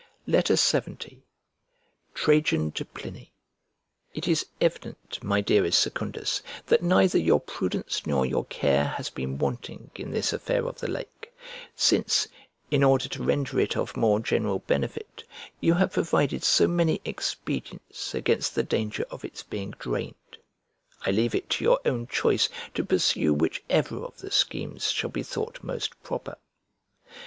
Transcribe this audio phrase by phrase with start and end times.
[0.27, 1.21] LXX
[2.15, 3.33] TRAJAN TO PLINY
[4.15, 9.37] IT is evident, my dearest Secundus, that neither your prudence nor your care has been
[9.37, 11.31] wanting in this affair of the lake,
[11.75, 12.27] since,
[12.71, 15.23] in order to render it of more general benefit,
[15.59, 20.37] you have provided so many expedients against the danger of its being drained.
[21.05, 25.21] I leave it to your own choice to pursue whichever of the schemes shall be
[25.21, 26.37] thought most proper.